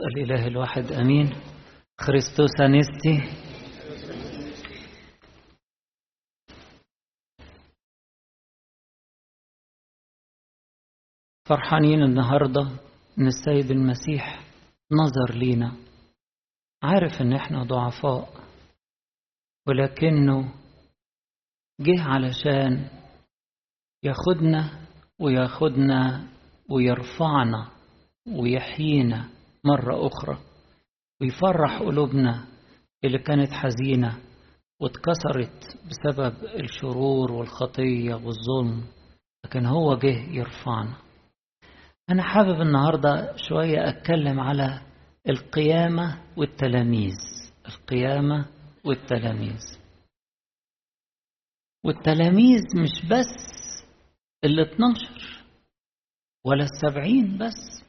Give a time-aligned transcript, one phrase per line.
[0.00, 1.32] الإله الواحد أمين.
[2.00, 3.20] خريستوس أنستي.
[11.46, 12.60] فرحانين النهاردة
[13.18, 14.44] إن السيد المسيح
[14.92, 15.76] نظر لينا.
[16.82, 18.28] عارف إن إحنا ضعفاء
[19.66, 20.54] ولكنه
[21.80, 22.90] جه علشان
[24.02, 24.86] ياخدنا
[25.20, 26.28] وياخدنا
[26.70, 27.70] ويرفعنا
[28.28, 29.35] ويحيينا.
[29.66, 30.38] مرة أخرى.
[31.20, 32.46] ويفرح قلوبنا
[33.04, 34.18] اللي كانت حزينة
[34.80, 38.84] واتكسرت بسبب الشرور والخطية والظلم
[39.44, 40.96] لكن هو جه يرفعنا.
[42.10, 44.82] أنا حابب النهاردة شوية أتكلم على
[45.28, 47.16] القيامة والتلاميذ.
[47.66, 48.46] القيامة
[48.84, 49.60] والتلاميذ.
[51.84, 53.34] والتلاميذ مش بس
[54.44, 55.44] ال 12
[56.46, 57.85] ولا السبعين بس.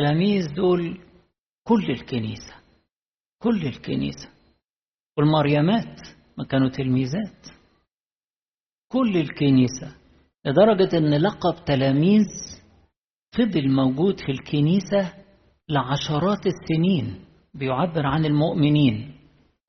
[0.00, 0.98] تلاميذ دول
[1.64, 2.54] كل الكنيسة
[3.42, 4.28] كل الكنيسة.
[5.18, 6.00] والمريمات
[6.38, 7.46] ما كانوا تلميذات.
[8.88, 9.94] كل الكنيسة
[10.44, 12.24] لدرجة أن لقب تلاميذ
[13.38, 15.14] فضل موجود في الكنيسة
[15.68, 19.14] لعشرات السنين بيعبر عن المؤمنين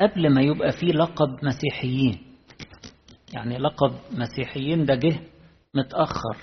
[0.02, 2.18] قبل ما يبقى فيه لقب مسيحيين.
[3.34, 5.20] يعني لقب مسيحيين ده جه
[5.74, 6.38] متأخر.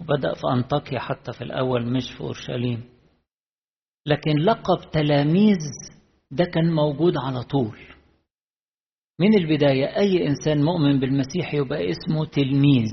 [0.00, 2.84] وبدأ في أنطاكيا حتى في الأول مش في أورشليم.
[4.06, 5.58] لكن لقب تلاميذ
[6.30, 7.78] ده كان موجود على طول.
[9.20, 12.92] من البداية أي إنسان مؤمن بالمسيح يبقى اسمه تلميذ.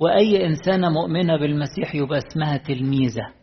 [0.00, 3.34] وأي إنسانة مؤمنة بالمسيح يبقى اسمها تلميذة.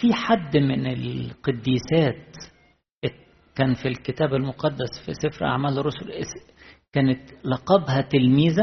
[0.00, 2.36] في حد من القديسات
[3.54, 6.12] كان في الكتاب المقدس في سفر أعمال الرسل
[6.92, 8.62] كانت لقبها تلميذة؟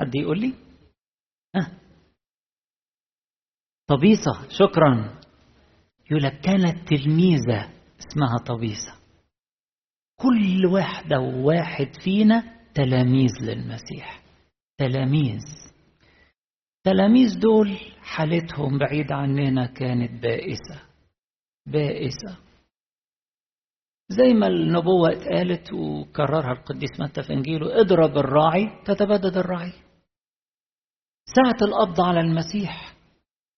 [0.00, 0.54] حد يقول لي؟
[1.56, 1.80] ها
[3.88, 5.20] طبيسة شكرا.
[6.10, 9.00] يقول لك كانت تلميذة اسمها طبيسة
[10.20, 14.22] كل واحدة وواحد فينا تلاميذ للمسيح.
[14.78, 15.40] تلاميذ.
[16.84, 20.82] تلاميذ دول حالتهم بعيد عننا كانت بائسة.
[21.66, 22.38] بائسة.
[24.08, 29.72] زي ما النبوة اتقالت وكررها القديس متى في انجيله اضرب الراعي تتبدد الراعي
[31.36, 32.94] ساعة القبض على المسيح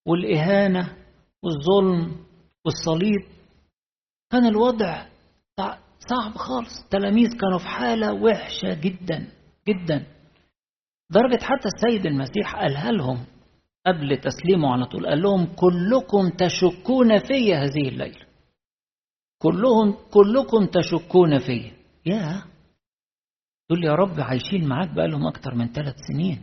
[0.06, 0.96] والإهانة
[1.42, 2.16] والظلم
[2.64, 3.22] والصليب.
[4.32, 5.06] كان الوضع
[5.98, 6.82] صعب خالص.
[6.84, 9.28] التلاميذ كانوا في حالة وحشة جدا
[9.68, 10.06] جدا.
[11.10, 13.24] درجة حتى السيد المسيح قالها لهم
[13.86, 15.06] قبل تسليمه على طول.
[15.06, 18.26] قال لهم كلكم تشكون في هذه الليلة.
[19.42, 21.72] كلهم كلكم تشكون في.
[22.06, 22.42] يا
[23.70, 26.42] دول يا رب عايشين معاك بقالهم أكتر من ثلاث سنين.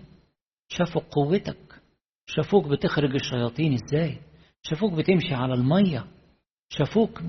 [0.70, 1.82] شافوا قوتك
[2.26, 4.22] شافوك بتخرج الشياطين إزاي؟
[4.62, 6.06] شافوك بتمشي على المية
[6.70, 7.22] شافوك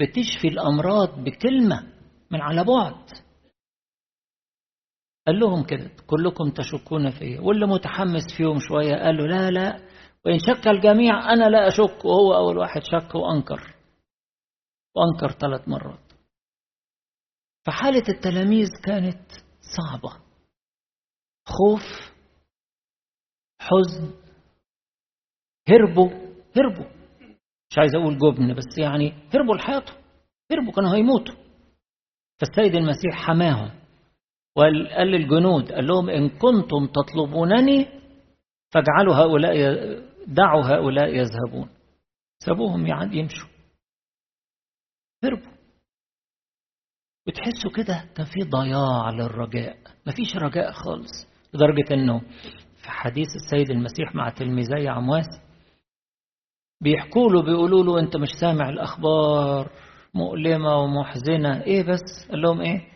[0.00, 1.92] بتشفي الأمراض بكلمة
[2.30, 3.04] من على بعد.
[5.26, 7.40] قال لهم كده كلكم تشكون فيا.
[7.40, 9.88] واللي متحمس فيهم شوية قال له لا لا
[10.26, 12.04] وإن شك الجميع أنا لا أشك.
[12.04, 13.74] وهو أول واحد شك وأنكر
[14.96, 16.12] وأنكر ثلاث مرات.
[17.66, 19.30] فحالة التلاميذ كانت
[19.76, 20.12] صعبة.
[21.46, 21.82] خوف
[23.60, 24.14] حزن.
[25.68, 26.10] هربوا
[26.56, 26.90] هربوا.
[27.70, 29.96] مش عايز أقول جبن بس يعني هربوا لحياتهم.
[30.52, 31.34] هربوا كانوا هيموتوا.
[32.40, 33.80] فالسيد المسيح حماهم.
[34.56, 37.86] وقال للجنود قال لهم إن كنتم تطلبونني
[38.72, 39.54] فاجعلوا هؤلاء
[40.26, 41.70] دعوا هؤلاء يذهبون.
[42.44, 43.48] سابوهم يمشوا.
[45.24, 45.52] هربوا.
[47.26, 49.76] بتحسوا كده كان في ضياع للرجاء.
[50.06, 52.22] مفيش رجاء خالص لدرجة إنه
[52.82, 55.26] في حديث السيد المسيح مع تلميذي عمواس
[56.82, 59.70] بيحكوا له بيقولوا له أنت مش سامع الأخبار
[60.14, 61.62] مؤلمة ومحزنة.
[61.62, 62.88] إيه بس؟ قال لهم إيه؟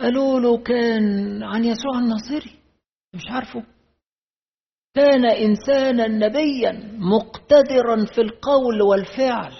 [0.00, 2.58] قالوا له كان عن يسوع الناصري
[3.14, 3.62] مش عارفه.
[4.94, 9.52] كان إنسانا نبيا مقتدرا في القول والفعل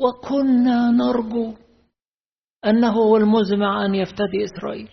[0.00, 1.54] وكنا نرجو
[2.64, 4.88] أنه هو المزمع أن يفتدي إسرائيل.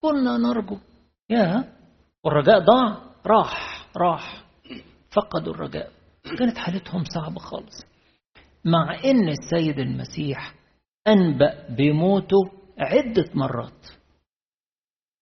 [0.00, 0.78] كنا نرجو.
[1.30, 1.77] يا
[2.28, 2.96] والرجاء ضاع.
[3.26, 4.44] راح راح.
[5.10, 5.90] فقدوا الرجاء.
[6.38, 7.86] كانت حالتهم صعبة خالص.
[8.64, 10.54] مع إن السيد المسيح
[11.06, 13.86] أنبأ بموته عدة مرات.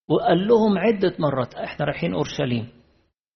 [0.08, 2.69] وقال لهم عدة مرات إحنا رايحين أورشليم.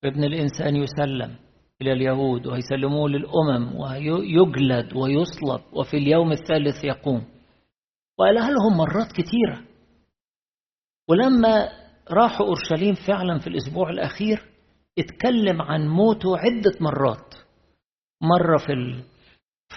[0.04, 1.36] ابن الإنسان يسلم
[1.82, 7.24] إلى اليهود وهيسلموه للأمم ويجلد ويصلب وفي اليوم الثالث يقوم.
[8.18, 9.62] وقالها لهم مرات كتيرة؟
[11.08, 11.79] ولما
[12.12, 14.42] راحوا أورشليم فعلا في الأسبوع الأخير
[14.98, 17.34] اتكلم عن موته عدة مرات.
[18.22, 19.02] مرة في ال...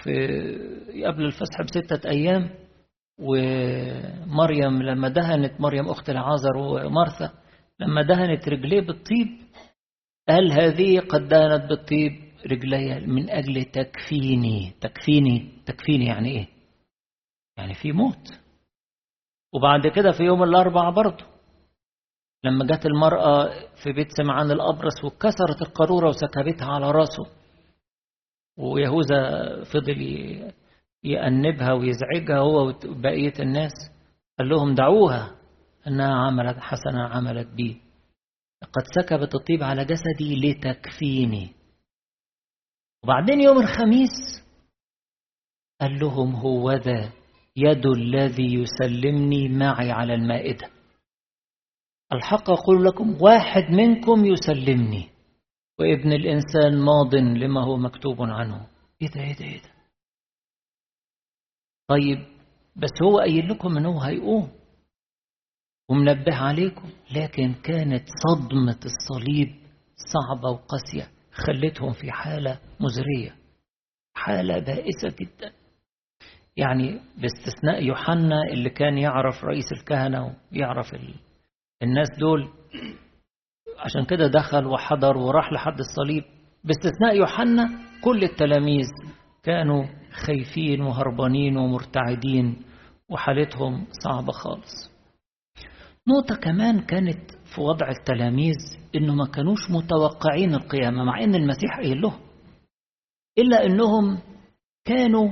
[0.02, 2.50] في قبل الفسح بستة أيام
[3.20, 7.30] ومريم لما دهنت مريم أخت العازر ومرثا
[7.80, 9.28] لما دهنت رجليه بالطيب
[10.28, 12.12] قال هذه قد دهنت بالطيب
[12.46, 14.72] رجلي من أجل تكفيني.
[14.80, 16.48] تكفيني تكفيني يعني إيه؟
[17.56, 18.28] يعني في موت.
[19.54, 21.33] وبعد كده في يوم الأربعاء برضه.
[22.44, 23.50] لما جت المرأة
[23.82, 27.26] في بيت سمعان الأبرص وكسرت القارورة وسكبتها على راسه
[28.58, 29.20] ويهوذا
[29.64, 30.00] فضل
[31.04, 33.72] يأنبها ويزعجها هو وبقية الناس
[34.38, 35.36] قال لهم دعوها
[35.86, 37.80] أنها عملت حسنا عملت بي.
[38.72, 41.54] قد سكبت الطيب على جسدي لتكفيني.
[43.04, 44.44] وبعدين يوم الخميس
[45.80, 47.12] قال لهم هو ذا
[47.56, 50.73] يد الذي يسلمني معي على المائدة.
[52.14, 55.08] الحق أقول لكم واحد منكم يسلمني.
[55.78, 58.66] وابن الإنسان ماض لما هو مكتوب عنه.
[59.02, 59.70] إيه ده إيه ده إيه ده.
[61.88, 62.18] طيب
[62.76, 64.50] بس هو قايل لكم إن هو هيقوم.
[65.90, 66.90] ومنبه عليكم.
[67.10, 69.54] لكن كانت صدمة الصليب
[69.96, 73.36] صعبة وقاسية خلتهم في حالة مزرية.
[74.16, 75.52] حالة بائسة جدا.
[76.56, 80.94] يعني باستثناء يوحنا اللي كان يعرف رئيس الكهنة ويعرف.
[81.82, 82.48] الناس دول
[83.78, 86.24] عشان كده دخل وحضر وراح لحد الصليب.
[86.64, 87.70] باستثناء يوحنا
[88.04, 88.86] كل التلاميذ
[89.42, 89.84] كانوا
[90.26, 92.62] خايفين وهربانين ومرتعدين
[93.08, 94.90] وحالتهم صعبة خالص.
[96.08, 98.56] نقطة كمان كانت في وضع التلاميذ
[98.94, 102.20] إنه ما كانوش متوقعين القيامة مع إن المسيح قايل لهم
[103.38, 104.18] إلا إنهم
[104.84, 105.28] كانوا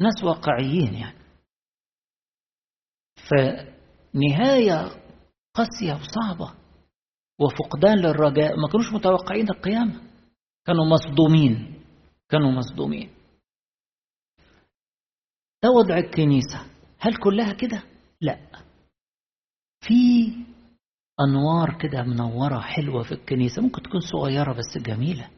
[0.00, 1.18] ناس واقعيين يعني.
[3.30, 5.01] فنهاية
[5.54, 6.54] قاسية وصعبة
[7.40, 8.56] وفقدان للرجاء.
[8.56, 10.00] ما كانوش متوقعين القيامة.
[10.66, 11.82] كانوا مصدومين.
[12.28, 13.10] كانوا مصدومين.
[15.62, 16.66] ده وضع الكنيسة.
[16.98, 17.82] هل كلها كده؟
[18.20, 18.38] لا.
[19.80, 19.94] في
[21.20, 25.30] أنوار كده منورة حلوة في الكنيسة ممكن تكون صغيرة بس جميلة.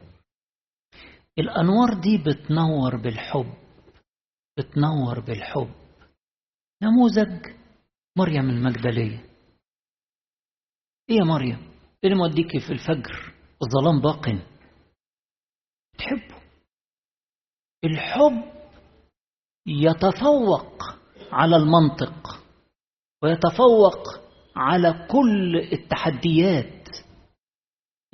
[1.39, 3.53] الأنوار دي بتنور بالحب
[4.57, 5.71] بتنور بالحب.
[6.83, 7.45] نموذج
[8.17, 9.34] مريم المجدلية.
[11.09, 14.21] إيه يا مريم؟ إيه اللي موديكي في الفجر؟ الظلام باق.
[15.97, 16.41] تحبه.
[17.83, 18.43] الحب
[19.67, 20.83] يتفوق
[21.31, 22.43] على المنطق
[23.23, 24.25] ويتفوق
[24.55, 26.87] على كل التحديات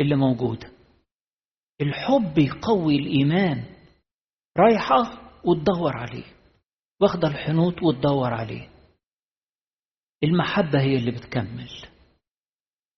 [0.02, 0.72] اللي موجودة.
[1.82, 3.76] الحب يقوي الإيمان.
[4.58, 6.36] رايحة وتدور عليه.
[7.02, 8.70] واخدة الحنوط وتدور عليه.
[10.24, 11.91] المحبة هي اللي بتكمل.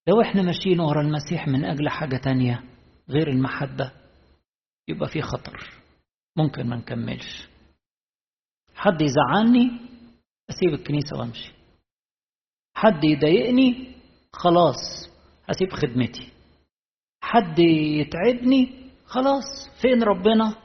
[0.08, 2.64] لو إحنا ماشيين ورا المسيح من أجل حاجة تانية
[3.10, 3.92] غير المحبة
[4.88, 5.70] يبقى في خطر.
[6.38, 7.48] ممكن ما نكملش.
[8.76, 9.72] حد يزعلني
[10.50, 11.54] أسيب الكنيسة وأمشي.
[12.76, 13.96] حد يضايقني
[14.34, 15.10] خلاص
[15.50, 16.32] هسيب خدمتي.
[17.24, 19.44] حد يتعبني خلاص
[19.82, 20.56] فين ربنا؟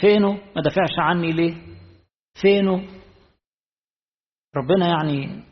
[0.00, 1.54] فينه؟ ما دافعش عني ليه؟
[2.42, 2.88] فينه؟
[4.56, 5.42] ربنا يعني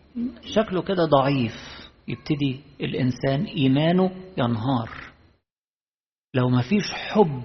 [0.55, 1.53] شكله كده ضعيف.
[2.09, 4.91] يبتدي الإنسان إيمانه ينهار.
[6.35, 7.43] لو ما فيش حب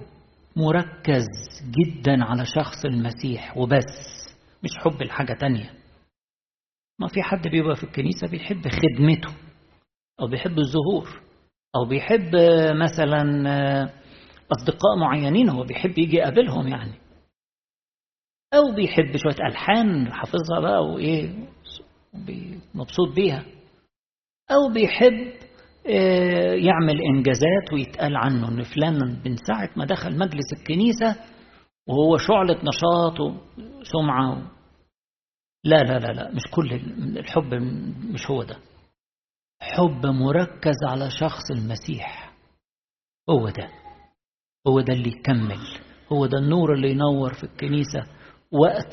[0.56, 1.26] مركز
[1.64, 3.84] جدا على شخص المسيح وبس
[4.64, 5.74] مش حب الحاجة تانية.
[7.00, 9.34] ما في حد بيبقى في الكنيسة بيحب خدمته
[10.20, 11.20] أو بيحب الظهور
[11.76, 12.30] أو بيحب
[12.82, 13.22] مثلا
[14.52, 16.92] أصدقاء معينين هو بيحب يجي يقابلهم يعني.
[18.54, 21.48] أو بيحب شوية ألحان حافظها بقى وإيه
[22.74, 23.44] مبسوط بيها.
[24.50, 25.32] أو بيحب
[26.64, 31.16] يعمل إنجازات ويتقال عنه إن فلان من ساعة ما دخل مجلس الكنيسة
[31.88, 34.50] وهو شعلة نشاط وسمعة
[35.64, 36.72] لا لا لا لا مش كل
[37.18, 37.54] الحب
[38.14, 38.56] مش هو ده.
[39.62, 42.32] حب مركز على شخص المسيح.
[43.30, 43.68] هو ده.
[44.68, 45.58] هو ده اللي يكمل.
[46.12, 48.00] هو ده النور اللي ينور في الكنيسة.
[48.52, 48.92] وقت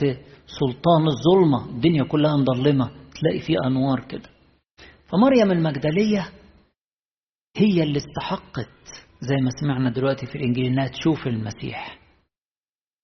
[0.59, 4.29] سلطان الظلمة الدنيا كلها مظلمة تلاقي فيه أنوار كده.
[5.11, 6.29] فمريم المجدلية
[7.57, 11.99] هي اللي استحقت زي ما سمعنا دلوقتي في الإنجيل إنها تشوف المسيح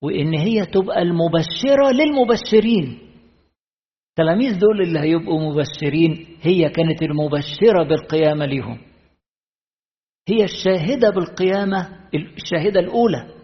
[0.03, 2.99] وإن هي تبقى المبشرة للمبشرين.
[4.09, 8.81] التلاميذ دول اللي هيبقوا مبشرين هي كانت المبشرة بالقيامة ليهم.
[10.29, 13.35] هي الشاهدة بالقيامة الشاهدة الأولى.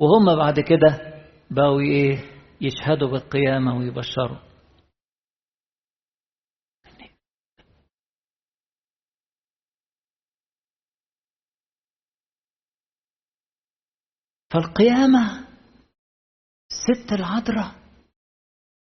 [0.00, 1.14] وهم بعد كده
[1.50, 2.18] بقوا إيه؟
[2.60, 4.38] يشهدوا بالقيامة ويبشروا.
[14.50, 15.46] فالقيامة
[16.70, 17.74] الست العذراء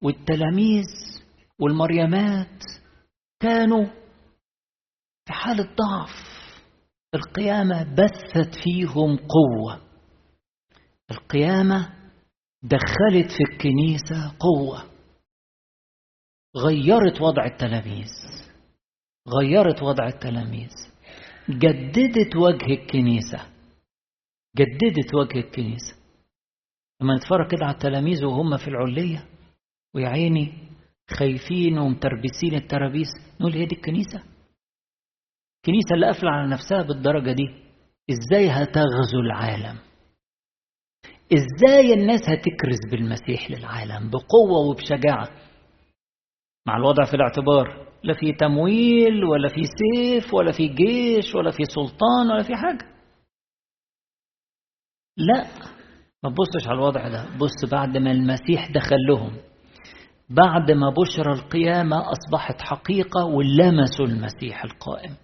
[0.03, 0.85] والتلاميذ
[1.59, 2.63] والمريمات
[3.39, 3.85] كانوا
[5.25, 6.33] في حالة ضعف
[7.15, 9.81] القيامة بثت فيهم قوة.
[11.11, 11.93] القيامة
[12.63, 14.89] دخلت في الكنيسة قوة.
[16.57, 18.09] غيرت وضع التلاميذ.
[19.27, 20.71] غيرت وضع التلاميذ.
[21.49, 23.52] جددت وجه الكنيسة.
[24.57, 25.95] جددت وجه الكنيسة.
[27.01, 29.25] لما نتفرج كده على التلاميذ وهم في العلية
[29.95, 30.53] ويا عيني
[31.19, 33.07] خايفين ومتربسين الترابيس
[33.41, 34.23] نقول هي دي الكنيسة؟
[35.57, 37.47] الكنيسة اللي قافلة على نفسها بالدرجة دي.
[38.09, 39.77] إزاي هتغزو العالم؟
[41.33, 45.29] إزاي الناس هتكرز بالمسيح للعالم بقوة وبشجاعة؟
[46.67, 51.63] مع الوضع في الاعتبار لا في تمويل ولا في سيف ولا في جيش ولا في
[51.65, 52.92] سلطان ولا في حاجة.
[55.17, 55.47] لا.
[56.23, 57.37] ما تبصش على الوضع ده.
[57.37, 59.37] بص بعد ما المسيح دخل لهم
[60.29, 65.15] بعد ما بشر القيامة أصبحت حقيقة ولمسوا المسيح القائم.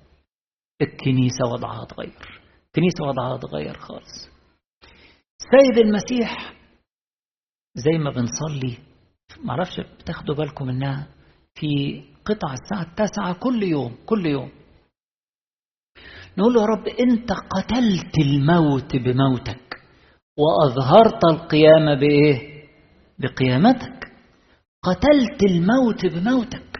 [0.81, 2.41] الكنيسة وضعها اتغير.
[2.67, 4.29] الكنيسة وضعها اتغير خالص.
[5.51, 6.53] سيد المسيح
[7.75, 8.77] زي ما بنصلي
[9.43, 11.07] معرفش بتاخدوا بالكم منها
[11.55, 14.51] في قطع الساعة التاسعة كل يوم كل يوم.
[16.37, 19.68] نقول له يا رب أنت قتلت الموت بموتك.
[20.39, 22.63] وأظهرت القيامة بإيه؟
[23.19, 24.05] بقيامتك.
[24.83, 26.79] قتلت الموت بموتك.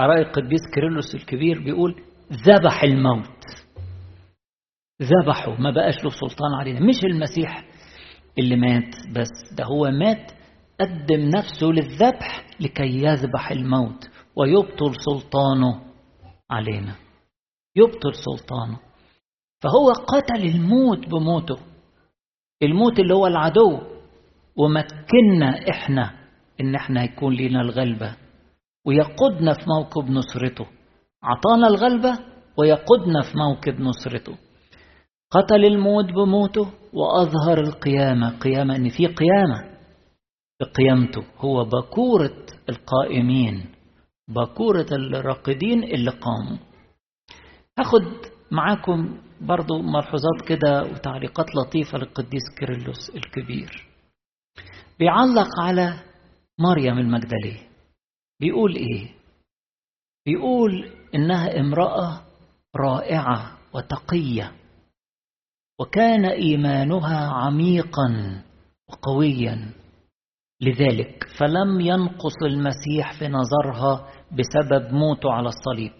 [0.00, 3.44] أرأي القديس كيرلس الكبير بيقول ذبح الموت.
[5.02, 6.80] ذبحه ما بقاش له سلطان علينا.
[6.80, 7.64] مش المسيح
[8.38, 10.32] اللي مات بس ده هو مات
[10.80, 15.82] قدم نفسه للذبح لكي يذبح الموت ويبطل سلطانه
[16.50, 16.94] علينا.
[17.76, 18.78] يبطل سلطانه.
[19.62, 21.58] فهو قتل الموت بموته.
[22.62, 23.78] الموت اللي هو العدو.
[24.56, 26.10] ومكنا إحنا
[26.60, 28.16] إن إحنا يكون لنا الغلبة.
[28.86, 30.66] ويقودنا في موكب نصرته.
[31.22, 32.18] عطانا الغلبة
[32.58, 34.36] ويقودنا في موكب نصرته.
[35.30, 38.38] قتل الموت بموته وأظهر القيامة.
[38.38, 39.78] قيامة أن في قيامة.
[40.60, 43.64] بقيامته هو بكورة القائمين.
[44.28, 46.58] بكورة الراقدين اللي قاموا.
[47.78, 48.04] أخذ
[48.50, 53.86] معاكم برضو ملحوظات كده وتعليقات لطيفة للقديس كيرلس الكبير.
[54.98, 56.00] بيعلق على
[56.58, 57.68] مريم المجدلية.
[58.40, 59.08] بيقول إيه؟
[60.26, 62.20] بيقول إنها امرأة
[62.76, 64.52] رائعة وتقية
[65.80, 68.42] وكان إيمانها عميقا
[68.88, 69.72] وقويا.
[70.62, 75.92] لذلك فلم ينقص المسيح في نظرها بسبب موته على الصليب.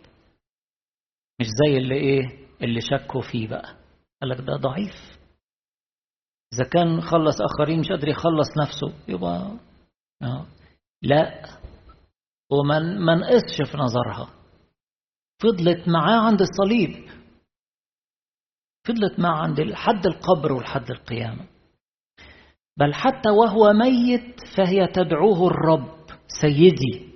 [1.40, 3.74] مش زي اللي إيه؟ اللي شكوا فيه بقى.
[4.20, 5.18] قال لك ده ضعيف.
[6.54, 9.50] إذا كان خلص آخرين مش قادر يخلص نفسه يبقى
[10.22, 10.46] آه.
[11.02, 11.44] لا.
[12.50, 14.30] وما ما نقصش في نظرها.
[15.42, 17.08] فضلت معاه عند الصليب.
[18.86, 21.46] فضلت معاه عند حد القبر ولحد القيامة.
[22.76, 25.98] بل حتى وهو ميت فهي تدعوه الرب
[26.40, 27.08] سيدي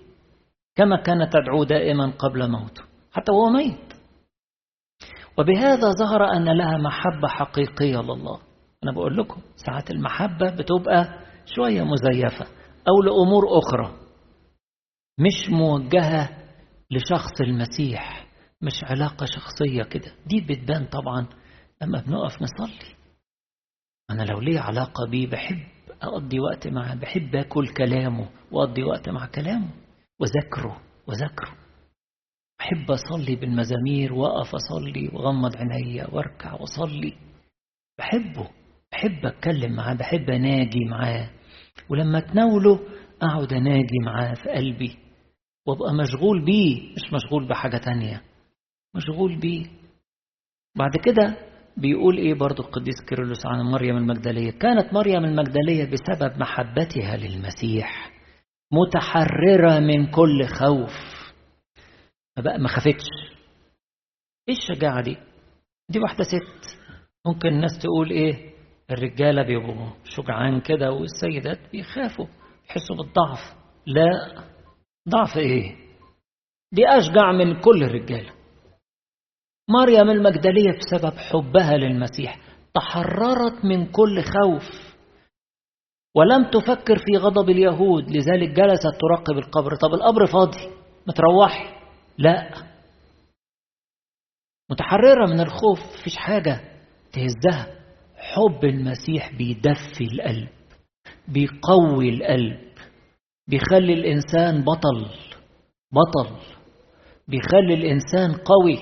[0.74, 2.82] كما كانت تدعوه دائما قبل موته.
[3.12, 3.91] حتى وهو ميت.
[5.38, 8.40] وبهذا ظهر أن لها محبة حقيقية لله.
[8.84, 12.46] أنا بقول لكم ساعات المحبة بتبقى شوية مزيفة
[12.88, 13.96] أو لأمور أخرى.
[15.18, 16.28] مش موجهة
[16.90, 18.26] لشخص المسيح
[18.62, 20.12] مش علاقة شخصية كده.
[20.26, 21.26] دي بتبان طبعا
[21.82, 22.94] لما بنقف نصلي.
[24.10, 25.58] أنا لو لي علاقة بيه بحب
[26.02, 29.70] أقضي وقت معه بحب أكل كلامه وأقضي وقت مع كلامه
[30.20, 31.52] وذكره وذكره.
[32.62, 37.14] أحب أصلي بالمزامير وأقف أصلي وأغمض عينيا وأركع وأصلي.
[37.98, 38.48] بحبه
[38.92, 41.30] بحب أتكلم معاه بحب أناجي معاه.
[41.90, 42.80] ولما أتناوله
[43.22, 44.96] أقعد أناجي معاه في قلبي.
[45.66, 48.22] وأبقى مشغول بيه مش مشغول بحاجة تانية
[48.94, 49.66] مشغول بيه.
[50.76, 51.36] بعد كده
[51.76, 58.10] بيقول إيه برضو القديس كيرلس عن مريم المجدلية؟ كانت مريم المجدلية بسبب محبتها للمسيح
[58.72, 61.21] متحررة من كل خوف.
[62.36, 63.06] فبقى ما خافتش
[64.48, 65.16] إيه الشجاعة دي؟
[65.90, 66.78] دي واحدة ست.
[67.26, 68.52] ممكن الناس تقول إيه؟
[68.90, 72.26] الرجالة بيبقوا شجعان كده والسيدات بيخافوا
[72.70, 73.54] يحسوا بالضعف.
[73.86, 74.42] لا.
[75.08, 75.76] ضعف إيه؟
[76.72, 78.32] دي أشجع من كل الرجاله
[79.70, 82.38] مريم المجدلية بسبب حبها للمسيح
[82.74, 84.92] تحررت من كل خوف.
[86.16, 89.74] ولم تفكر في غضب اليهود لذلك جلست تراقب القبر.
[89.76, 90.70] طب القبر فاضي
[91.06, 91.81] ما تروحي.
[92.18, 92.50] لا.
[94.70, 96.60] متحررة من الخوف مفيش حاجة
[97.12, 97.82] تهزها.
[98.16, 100.48] حب المسيح بيدفي القلب
[101.28, 102.72] بيقوي القلب
[103.48, 105.08] بيخلي الإنسان بطل
[105.92, 106.36] بطل
[107.28, 108.78] بيخلي الإنسان قوي.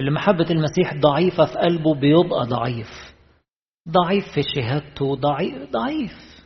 [0.00, 2.88] اللي محبة المسيح ضعيفة في قلبه بيبقى ضعيف.
[3.88, 6.37] ضعيف في شهادته ضعيف ضعيف.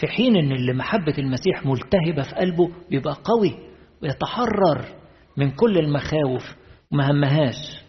[0.00, 3.54] في حين إن اللي محبة المسيح ملتهبة في قلبه بيبقى قوي
[4.02, 4.84] ويتحرر
[5.36, 6.56] من كل المخاوف
[6.92, 7.84] وما همهاش.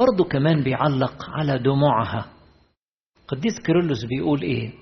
[0.00, 2.26] برضه كمان بيعلق على دموعها.
[3.28, 4.72] قديس كيرلس بيقول إيه؟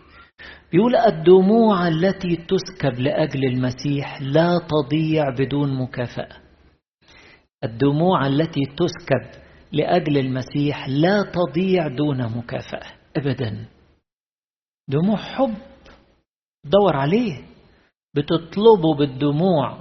[0.72, 6.36] بيقول الدموع التي تسكب لأجل المسيح لا تضيع بدون مكافأة.
[7.64, 12.86] الدموع التي تسكب لأجل المسيح لا تضيع دون مكافأة
[13.16, 13.66] أبدا.
[14.88, 15.54] دموع حب
[16.68, 17.42] دور عليه
[18.14, 19.78] بتطلبه بالدموع.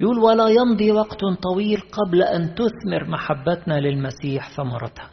[0.00, 5.10] يقول ولا يمضي وقت طويل قبل أن تثمر محبتنا للمسيح ثمرتها.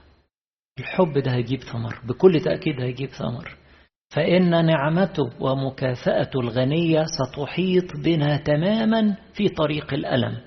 [0.79, 3.57] الحب ده هيجيب ثمر بكل تأكيد هيجيب ثمر.
[4.15, 10.41] فإن نعمته ومكافأته الغنية ستحيط بنا تماما في طريق الألم.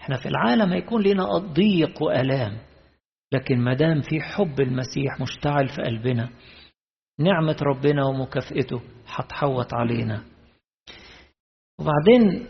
[0.00, 2.58] إحنا في العالم هيكون لنا ضيق وألام
[3.32, 6.28] لكن ما دام في حب المسيح مشتعل في قلبنا
[7.20, 10.20] نعمة ربنا ومكافئته هتحوط علينا.
[11.80, 12.46] وبعدين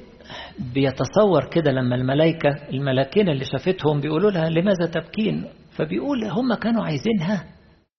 [0.74, 5.44] بيتصور كده لما الملائكة الملاكين اللي شافتهم بيقولوا لها لماذا تبكين؟
[5.76, 7.44] فبيقول هم كانوا عايزينها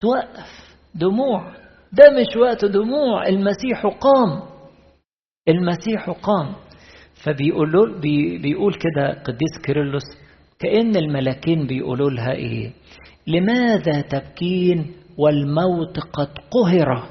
[0.01, 1.51] توقف دموع.
[1.94, 4.42] ده مش وقت دموع المسيح قام.
[5.48, 6.56] المسيح قام.
[7.24, 10.04] فبيقول بي بيقول كده قديس كيرلس
[10.60, 12.72] كأن الملاكين بيقولوا لها إيه؟
[13.28, 17.10] لماذا تبكين؟ والموت قد قهر.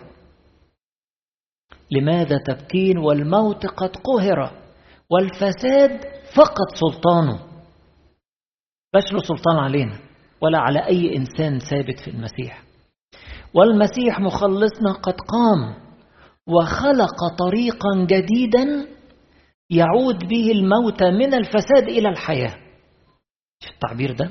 [1.91, 4.61] لماذا تبكين؟ والموت قد قهر.
[5.11, 6.01] والفساد
[6.37, 7.47] فقد سلطانه.
[8.95, 9.99] بش له سلطان علينا
[10.41, 12.63] ولا على أي إنسان ثابت في المسيح.
[13.55, 15.75] والمسيح مخلصنا قد قام
[16.49, 18.87] وخلق طريقا جديدا
[19.71, 22.57] يعود به الموت من الفساد إلى الحياة.
[23.71, 24.31] التعبير ده.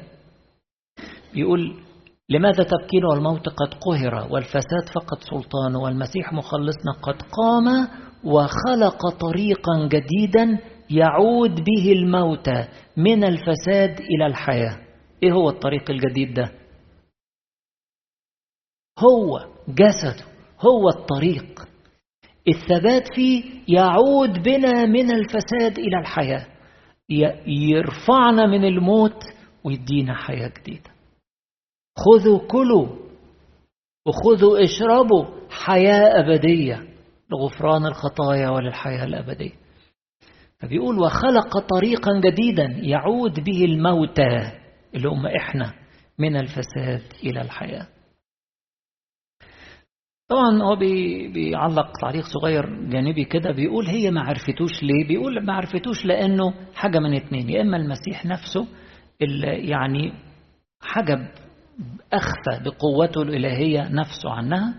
[1.34, 1.89] بيقول
[2.30, 7.88] لماذا تبكين والموت قد قهر والفساد فقد سلطانه والمسيح مخلصنا قد قام
[8.24, 12.50] وخلق طريقا جديدا يعود به الموت
[12.98, 14.78] من الفساد إلى الحياة.
[15.24, 16.52] إيه هو الطريق الجديد ده؟
[19.00, 20.26] هو جسده
[20.62, 21.68] هو الطريق.
[22.48, 26.46] الثبات فيه يعود بنا من الفساد إلى الحياة.
[27.48, 29.24] يرفعنا من الموت
[29.64, 30.90] ويدينا حياة جديدة.
[32.06, 32.88] خذوا كلوا
[34.08, 36.88] وخذوا اشربوا حياة أبدية
[37.32, 39.52] لغفران الخطايا وللحياة الأبدية.
[40.60, 44.52] فبيقول وخلق طريقا جديدا يعود به الموتى
[44.96, 45.74] اللي هم إحنا
[46.20, 47.88] من الفساد إلى الحياة.
[50.30, 55.54] طبعا هو بي بيعلق تعليق صغير جانبي كده بيقول هي ما عرفتوش ليه؟ بيقول ما
[55.54, 58.68] عرفتوش لأنه حاجة من اتنين يا إما المسيح نفسه
[59.22, 60.14] اللي يعني
[60.82, 61.28] حجب
[62.14, 64.74] أخفى بقوته الإلهية نفسه عنها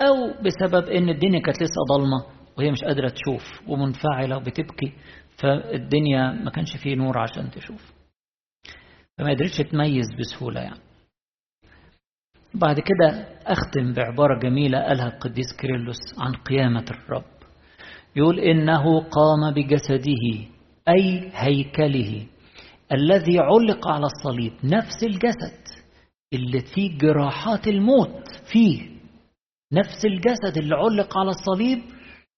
[0.00, 2.24] أو بسبب إن الدنيا كانت لسه ضلمة
[2.58, 4.92] وهي مش قادرة تشوف ومنفعلة وبتبكي
[5.38, 7.92] فالدنيا ما كانش فيه نور عشان تشوف.
[9.18, 10.80] فما قدرتش تميز بسهولة يعني.
[12.54, 17.24] بعد كده أختم بعبارة جميلة قالها القديس كيرلس عن قيامة الرب.
[18.16, 20.46] يقول إنه قام بجسده
[20.88, 22.26] أي هيكله
[22.92, 25.61] الذي علق على الصليب نفس الجسد.
[26.32, 28.92] اللي فيه جراحات الموت فيه.
[29.72, 31.78] نفس الجسد اللي علق على الصليب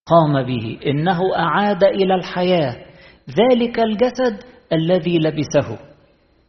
[0.07, 2.87] قام به إنه أعاد إلى الحياة.
[3.31, 5.79] ذلك الجسد الذي لبسه.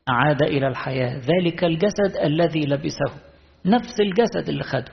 [0.10, 1.20] أعاد إلى الحياة.
[1.20, 3.14] ذلك الجسد الذي لبسه.
[3.66, 4.92] نفس الجسد اللي خده.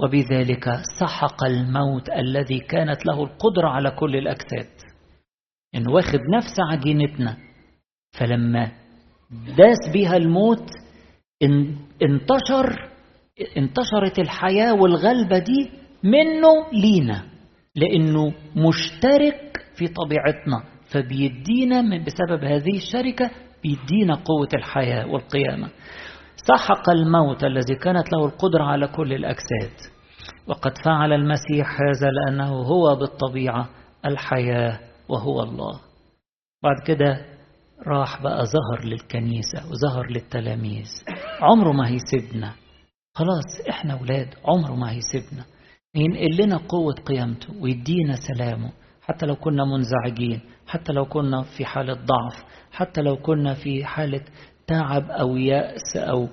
[0.00, 0.64] وبذلك
[1.00, 4.70] سحق الموت الذي كانت له القدرة على كل الأجساد.
[5.74, 7.36] إن واخد نفس عجينتنا
[8.18, 8.72] فلما
[9.56, 10.70] داس بها الموت
[12.02, 12.90] انتشر
[13.56, 15.70] انتشرت الحياة والغلبة دي
[16.02, 17.22] منه لينا
[17.76, 23.30] لأنه مشترك في طبيعتنا فبيدينا من بسبب هذه الشركة
[23.62, 25.68] بيدينا قوة الحياة والقيامة.
[26.36, 29.72] سحق الموت الذي كانت له القدرة على كل الأجساد
[30.46, 33.68] وقد فعل المسيح هذا لأنه هو بالطبيعة
[34.04, 35.80] الحياة وهو الله.
[36.62, 37.35] بعد كده
[37.86, 40.86] راح بقى ظهر للكنيسة وظهر للتلاميذ.
[41.40, 42.52] عمره ما هيسيبنا.
[43.14, 45.44] خلاص إحنا ولاد عمره ما هيسيبنا.
[45.94, 48.72] ينقل لنا قوة قيامته ويدينا سلامه.
[49.02, 54.20] حتى لو كنا منزعجين حتى لو كنا في حالة ضعف حتى لو كنا في حالة
[54.66, 56.28] تعب أو يأس أو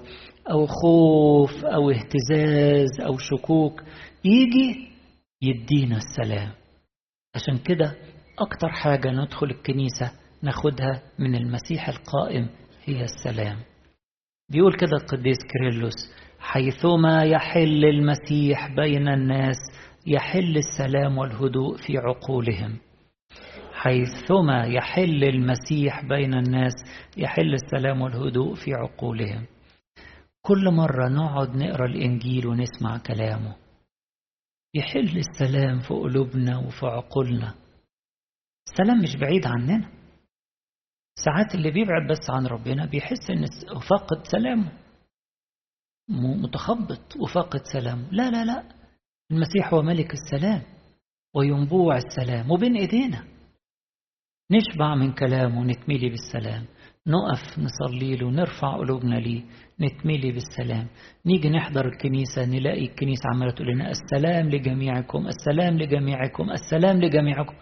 [0.52, 3.84] أو خوف أو اهتزاز أو شكوك.
[4.26, 4.88] يجي
[5.42, 6.52] يدينا السلام.
[7.36, 7.96] عشان كده
[8.40, 10.12] أكتر حاجة ندخل الكنيسة
[10.44, 12.50] ناخدها من المسيح القائم
[12.86, 13.58] هي السلام.
[14.52, 15.94] بيقول كده القديس كيرلس
[16.40, 19.58] حيثما يحل المسيح بين الناس
[20.08, 22.78] يحل السلام والهدوء في عقولهم.
[23.74, 26.74] حيثما يحل المسيح بين الناس
[27.18, 29.46] يحل السلام والهدوء في عقولهم.
[30.42, 33.56] كل مرة نقعد نقرأ الإنجيل ونسمع كلامه.
[34.76, 37.54] يحل السلام في قلوبنا وفي عقولنا.
[38.68, 39.93] السلام مش بعيد عننا.
[41.16, 43.46] ساعات اللي بيبعد بس عن ربنا بيحس إن
[43.90, 44.72] فاقد سلامه
[46.10, 48.64] متخبط وفاقد سلامه لا لا لا.
[49.32, 50.62] المسيح هو ملك السلام
[51.36, 53.24] وينبوع السلام وبين إيدينا.
[54.52, 56.66] نشبع من كلامه ونتملي بالسلام.
[57.08, 59.44] نقف نصلي له نرفع قلوبنا ليه
[59.82, 60.88] نتملي بالسلام.
[61.26, 67.56] نيجي نحضر الكنيسة نلاقي الكنيسة عمالة تقول لنا السلام لجميعكم السلام لجميعكم السلام لجميعكم.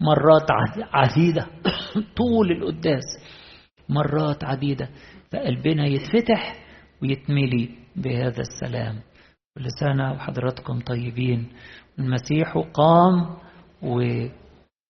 [0.00, 0.50] مرات
[0.92, 1.46] عديدة.
[2.18, 3.04] طول القداس.
[3.88, 4.88] مرات عديدة.
[5.32, 6.56] فقلبنا يتفتح
[7.02, 9.00] ويتملي بهذا السلام.
[9.58, 11.48] كل سنة وحضراتكم طيبين.
[11.98, 13.36] المسيح قام
[13.82, 14.26] و...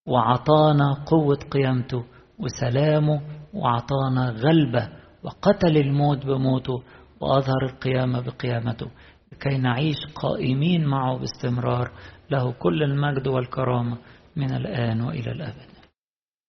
[0.09, 2.05] وعطانا قوة قيامته
[2.39, 3.21] وسلامه
[3.55, 4.89] وعطانا غلبة
[5.23, 6.83] وقتل الموت بموته
[7.21, 8.91] وأظهر القيامة بقيامته.
[9.33, 11.91] لكي نعيش قائمين معه باستمرار.
[12.31, 13.99] له كل المجد والكرامة.
[14.37, 15.76] من الآن وإلى الأبد.